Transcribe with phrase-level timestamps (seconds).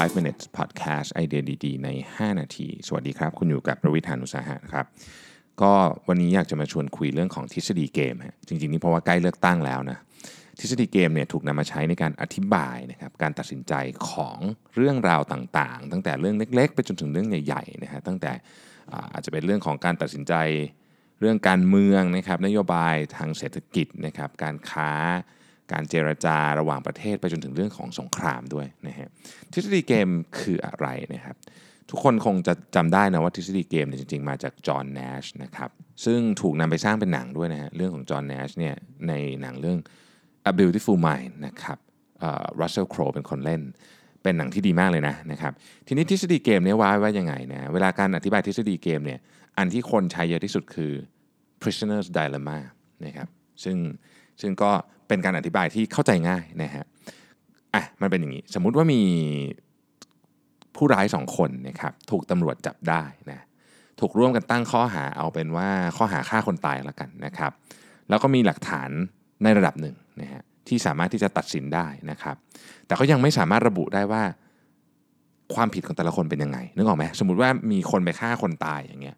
[0.00, 4.86] 5 minutes podcast ไอเดียดีๆ ใน 5 นาที สวัสดีครับ คุณอยู่กับประวิทยานุสาหะครับ
[5.62, 5.72] ก็
[6.08, 9.98] วันนี้อยากจะมาชวนคุยเรื่องของทฤษฎีเกมฮะจริงๆ นี่เพราะว่าใกล้เลือกตั้งแล้วนะ
[10.60, 13.74] ทฤษฎีเกมเนี่ยถูกนำมาใช้ในการอธิบายนะครับการตัดสินใจ
[14.10, 14.38] ของ
[14.76, 18.32] เรื่องราวต่างๆ ตั้งแต่เรื่องเล็กๆ ไปจนถึงเรื่องใหญ่ๆนะฮะตั้งแต่
[18.92, 20.34] อ่าอาจจะเป็นเรื่องของการตัดสินใจ
[21.20, 24.90] เรื่องการเมืองนะครับนโยบายทางเศรษฐกิจนะครับการค้า
[25.72, 29.08] การเจรจาระหว่างประเทศไปจนถึงเรื่องของสงครามด้วยนะฮะ
[29.52, 30.08] ทฤษฎีเกม
[30.40, 31.36] คืออะไรนะครับ
[31.90, 35.70] ทุกคนคงจะจำได้นะว่าทฤษฎีเกมเนี่ยจริงๆ มาจากจอห์น n นชนะครับ
[36.04, 38.74] ซึ่งถูกนำไปสร้างเป็นหนังด้วยนะฮะเรื่องของจอห์น n นชเนี่ย
[39.08, 39.12] ใน
[39.42, 39.78] หนังเรื่อง
[40.50, 41.78] A Beautiful Mind นะครับ
[42.60, 43.62] รัสเซลโครเป็นคนเล่น
[44.22, 45.52] เป็นหนังที่ดีมากเลยนะนะครับ
[45.86, 49.18] ทีนี้ทฤษฎีเกมเนี่ยว่าว้ว่ายังไงนะเวลาการอธิบายทฤษฎีเกมเนี่ย
[49.58, 50.92] อันที่คนใช้เยอะที่สุดคือ
[51.62, 52.58] prisoner's dilemma
[53.06, 53.28] นะครับ
[53.64, 53.76] ซึ่ง
[54.40, 54.72] ซึ่งก็
[55.10, 56.84] เป็นการอธิบายที่เข้าใจง่ายนะฮะ
[57.74, 59.02] อะมันเป็นอย่างนี้ สมมุติว่ามี
[60.76, 63.40] ผู้ร้ายสองคนนะครับถูกตำรวจจับได้นะ
[64.00, 67.52] ถูกร่วมกันตั้งข้อหาเอาเป็นว่าข้อหาฆ่าคนตายแล้วกันนะครับ
[68.08, 68.90] แล้วก็มีหลักฐาน
[69.42, 72.36] ในระดับหนึ่งนะฮะที่สามารถที่จะตัดสินได้นะครับ
[72.86, 74.22] แต่ก็ยังไม่สามารถระบุได้ว่า
[75.54, 79.16] ความผิดของแต่ละคนเป็นยังไงนึกออกไหมสมมติว่ามีคนไปฆ่าคนตายอย่างเงี้ย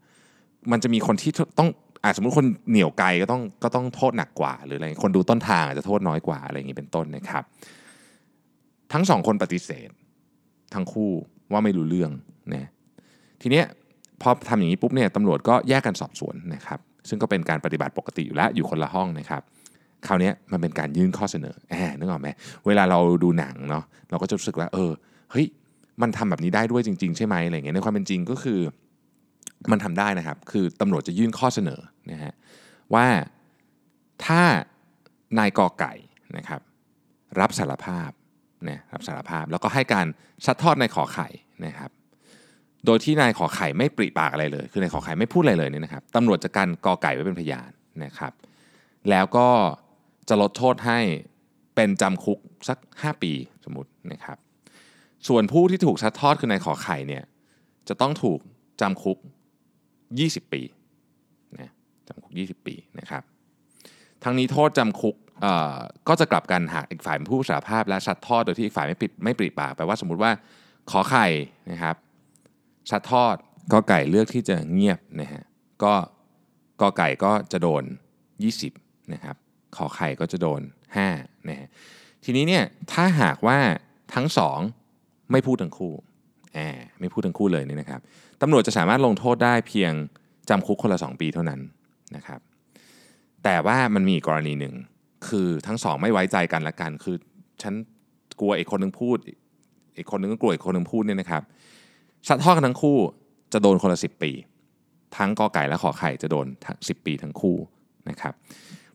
[0.72, 1.68] มันจะมีคนที่ต้อง
[2.04, 7.42] อาสมมติคนเหนียวไกลก็ต้องก็ต้องโทษหนักกว่า หรืออะไรคนดูต้นทางอาจจะโทษน้อยกว่าอะไรอย่างนี้เป็นต้นนะครับ
[8.92, 9.90] ทั้งสองคนปฏิเสธ
[10.74, 11.10] ทั้งคู่
[11.52, 12.10] ว่าไม่รู้เรื่อง
[12.54, 12.68] นะ
[13.42, 13.64] ทีเนี้ย
[14.20, 19.42] พอทำอย่างนี้ปุ๊บเนี่ยตำรวจก็แยกกันสอบสวนนะครับ ซึ่งก็เป็นการปฏิบัติปกติอยู่แล้วอยู่คนละห้องนะครับ
[20.06, 22.28] คราวนี้มันเป็นการยื่นข้อเสนอแอบนึกออกไหม
[22.66, 24.90] เวลาเราดูหนังเนาะเราก็จะรู้สึกว่าเออ
[25.30, 25.46] เฮ้ย
[26.02, 28.60] มันทำแบบนี้ได้ด้วยจริง ๆ ใช่ไหมอะไรเงี้ยในความเป็นจริงก็คือ
[29.70, 32.34] มันทำได้นะครับ คือตำรวจจะยื่นข้อเสนอนะฮะ
[32.94, 33.06] ว่า
[34.24, 34.42] ถ้า
[35.38, 35.92] นายกอไก่
[36.36, 36.60] นะครับ
[37.40, 38.10] รับสารภาพ
[38.68, 40.06] นะรับสารภาพแล้วก็ให้การ
[40.44, 41.28] ซัดทอดนายขอไข่
[41.66, 41.90] นะครับ
[42.86, 47.70] โดยที่นายขอไข่ไม่ปริปากอะไรเลย คือนายขอไข่ไม่พูดอะไรเลยเนี่ยนะครับตำรวจจะกันกอไก่ไว้เป็นพยาน
[48.04, 48.32] นะครับ
[49.10, 49.48] แล้วก็
[50.28, 50.98] จะลดโทษให้
[51.74, 53.32] เป็นจำคุกสัก 5 ปี
[53.64, 54.38] สมมตินะครับ
[55.28, 57.24] ส่วนผู้ที่ถูกซัดทอดคือนายขอไข่เนี่ย
[57.88, 58.38] จะต้องถูก
[58.80, 59.18] จำคุก
[60.20, 60.62] 20 ปี
[61.58, 61.70] นะ
[62.08, 63.22] จำคุก 20 ปีนะครับ
[64.24, 65.16] ทั้งนี้โทษจำคุก
[66.08, 70.32] ก็จะกลับกันหากอีกฝ่ายเป็นผู้สารภาพและซัดทอดโดยที่อีกฝ่ายไม่ปิดไม่ปริปากแปลว่าสมมุติว่า
[70.90, 71.26] ขอไข่
[71.70, 71.96] นะครับ
[72.90, 73.36] ซัดทอด
[73.72, 75.42] ก็ไก่เลือกที่จะเงียบนะฮะ
[75.82, 75.94] ก็
[76.80, 77.82] กอไก่ก็จะโดน
[78.48, 79.36] 20นะครับ
[79.76, 80.60] ขอไข่ก็จะโดน
[81.04, 81.68] 5นะฮะ
[82.24, 83.58] ทีนี้เนี่ยถ้าหากว่า
[84.14, 84.58] ทั้งสอง
[85.30, 85.94] ไม่พูดทั้งคู่
[87.00, 88.00] ไม่พูดทั้งคู่เลยนี่นะครับ
[88.42, 89.92] ตำรวจจะสามารถลงโทษได้เพียง
[90.48, 91.60] จำคุกคนละ 2 ปีเท่านั้น
[92.16, 92.40] นะครับ
[93.44, 94.74] แต่ว่ามันมีกรณีหนึ่ง
[95.28, 97.16] คือทั้งสองไม่ไว้ใจกันละกัน คือ
[97.62, 97.74] ฉัน
[98.40, 99.18] กลัวอีกคนหนึ่งพูด
[99.96, 101.42] อีกคนหนึ่งก็กลัวอีกคนหนึ่งพูดเนี่ยนะครับ
[102.28, 102.98] สัดทอดกันทั้งคู่
[103.52, 104.32] จะโดนคนละ 10 ปี
[105.16, 106.46] ทั้งกอไก่และขอไข่จะโดน
[106.88, 107.56] สิปีทั้งคู่
[108.08, 108.34] นะครับ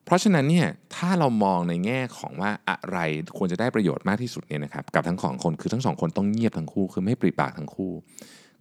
[0.08, 3.00] เพราะฉะนั้นเนี่ยถ้าเรามองในแง่ของว่าอะไร
[3.38, 7.92] ควรจะได้ประโยชน์มากที่สุดเนี่ยนะครับกับทั้งสองคนคือทั้งสองคนต้องเงียบทั้งคู่คือไม่ปริปากทั้งคู่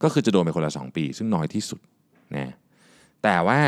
[0.03, 1.81] ก็คือจะโดนไปคนละ 2 ปี ซึ่งน้อยที่สุด
[2.37, 2.53] นะ
[3.23, 3.61] แต่ว่า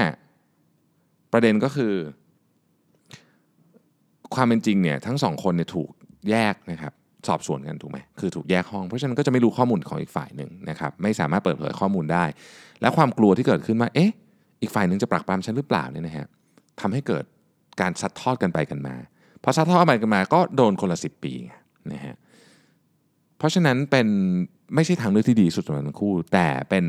[1.33, 1.94] ประเด็นก็คือ
[4.34, 5.89] ความเป็นจริงเนี่ยทั้งสองคนเนี่ยถูก
[6.31, 6.93] แยกนะครับ
[7.28, 12.25] สอบสวนกันถูกไหมคือถูกแยกห้อง เพราะฉะนั้นก็จะไม่รู้ข้อมูลของอีกฝ่ายหนึ่งนะครับไม่สามารถเปิดเผยข้อมูลได้
[12.81, 14.10] และความกลัวที่เกิดขึ้นว่าเอ๊ะ
[14.62, 16.27] อีกฝ่ายหนึ่งจะปรักปรำฉันหรือเปล่าเนี่ยนะฮะ
[16.81, 17.25] ทำให้เกิด
[17.81, 18.94] การซัดทอดกันไปกันมา
[19.43, 21.34] พอซัดทอดไปกันมาก็โดนคนละสิปี
[21.93, 22.15] นะฮะ
[23.39, 24.09] เพราะฉะนั้นเป็น
[24.75, 26.84] ไม่ใช่ทางเลือกที่ดีสุดสำหรับทั้งคู่ แต่เป็น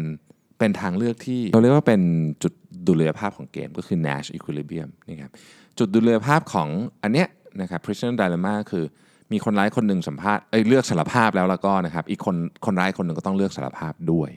[0.59, 2.01] เป็นทางเลือกที่เราเรียกว่าเป็น
[2.44, 2.53] จุด
[2.88, 5.31] ดุลยภาพของเกมก็คือ Nash equilibrium นะครับ
[5.79, 6.69] จุดดุลยภาพของ
[7.03, 7.27] อันเนี้ย
[7.61, 8.85] นะครับ prisoner dilemma คือ
[9.31, 12.35] มีคนร้ายคนหนึ่งสัมภาษณ์เอ้ยเลือกสารภาพแล้วแล้วก็นะครับอีกคน
[12.66, 14.29] คนร้ายคนหนึ่งก็ต้องเลือกสารภาพด้วย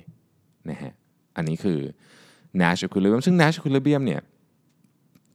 [0.71, 0.93] นะฮะ
[1.37, 1.79] อันนี้คือ
[2.61, 4.21] Nash equilibrium ซึ่ง Nash equilibrium เนี่ย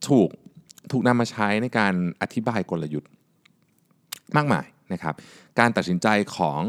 [0.08, 0.28] ถูก
[0.92, 3.10] ถูกนำมาใช้ในการอธิบายกลยุทธ์
[4.36, 5.14] มากมายนะครับ
[5.58, 6.60] การตัดสินใจของ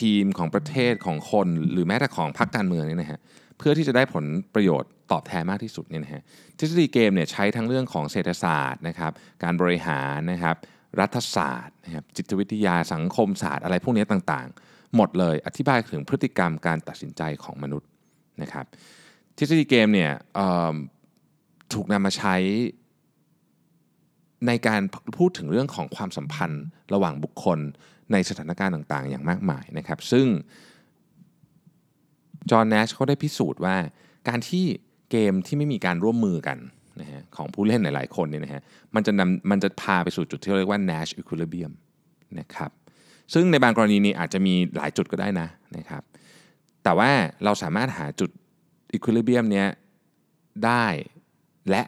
[0.00, 3.20] ทีมของประเทศของคนหรือแม้แต่ของพรรคการเมืองเนี่ยนะฮะ
[3.58, 4.24] เพื่อที่จะได้ผล
[4.54, 6.22] ประโยชน์ตอบแทนมากที่สุดเนี่ยนะฮะ
[6.58, 9.12] ทฤษฎีเกมเนี่ยใช้ทั้งเรื่องของเศรษฐศาสตร์นะครับ
[9.42, 10.56] การบริหารนะครับ
[11.00, 17.88] รัฐศาสตร์นะครับจิตวิทยาสังคมศาสตร์อะไรพวกนี้ต่างๆ หมดเลยอธิบายถึงพฤติกรรมการตัดสินใจของมนุษย์
[18.42, 18.64] นะครับ
[19.38, 20.12] ทฤษฎีเกมเนี่ย
[21.72, 22.34] ถูกนำมาใช้
[24.46, 24.80] ในการ
[25.18, 26.64] พูดถึงเรื่องของความสัมพันธ์
[26.94, 27.58] ระหว่างบุคคล
[28.12, 30.26] ในสถานการณ์ต่างๆ อย่างมากมายนะครับ ซึ่ง
[32.50, 33.76] จอห์นแนชเขาได้พิสูจน์ว่า
[34.28, 34.64] การที่
[35.10, 36.58] เกมที่ไม่มีการร่วมมือกัน
[37.00, 38.62] นะฮะของผู้เล่นหลายๆคนเนี่ยนะฮะ
[38.94, 41.72] มันจะนำมันจะพาไปสู่จุดที่เรียกว่า Nash equilibrium
[42.38, 42.70] นะครับ
[43.34, 46.02] ซึ่งในบางกรณีนี้อาจจะมีหลายจุดก็ได้นะนะครับ
[46.84, 47.10] แต่ว่า
[47.44, 48.30] เราสามารถหาจุด
[48.92, 49.68] อีควิลิเบียมเนี้ย
[50.64, 50.86] ได้
[51.70, 51.82] และ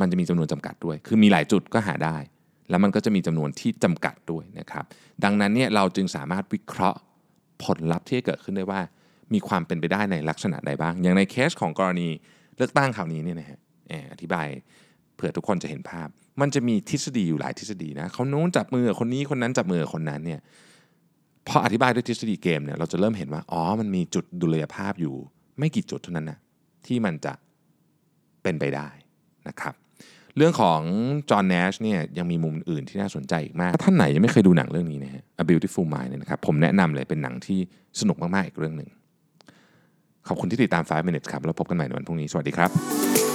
[0.00, 2.16] มันจะมีจำนวนจำกัดด้วย คือมีหลายจุดก็หาได้
[2.70, 4.84] แล้วมันก็จะมีจำนวนที่จำกัดด้วยนะครับ
[5.24, 6.98] ดังนั้นเนี่ยเราจึงสามารถวิเคราะห์
[7.64, 8.80] ผลลัพธ์ที่เกิดขึ้นได้ว่า
[9.34, 12.08] มีความเป็นไปได้ในลักษณะใดบ้าง อย่างในเคสของกรณี
[12.56, 13.58] เลือกตั้งคราวนี้เนี่ยนะฮะ
[14.12, 14.46] อธิบาย
[15.14, 16.08] เผื่อทุกคนจะเห็นภาพ
[16.40, 20.40] มันจะมีทฤษฎีอยู่หลายทฤษฎีนะเขาโน้นจับมือคนนี้คนนั้นจับมือคนนั้นเนี่ย
[21.48, 25.14] พออธิบายด้วยทฤษฎีเกมเนี่ยเราจะเริ่มเห็นว่าอ๋อมันมีจุดดุลยภาพอยู่
[25.58, 26.38] ไม่กี่จุดเท่านั้นนะ
[26.86, 27.32] ที่มันจะ
[28.42, 28.88] เป็นไปได้
[29.48, 29.74] นะครับ
[30.36, 30.80] เรื่องของ
[31.30, 37.58] จอห์นเนชเนี่ยยังมีมุมอื่นที่น่าสนใจอีกมาก ถ้าท่านไหนยังไม่เคยดูหนังเรื่องนี้นะฮะ A Beautiful Mind เนี่ยนะครับผมแนะนำเลยเป็นหนังที่
[38.00, 38.88] สนุกมาก ๆ อีกเรื่องหนึ่ง
[40.28, 43.33] ขอบคุณที่ติดตาม 5 minutes ครับ แล้วพบกันใหม่ในวันพรุ่งนี้ สวัสดีครับ